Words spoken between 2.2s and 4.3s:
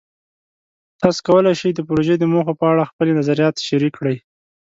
موخو په اړه خپلې نظریات شریک کړئ.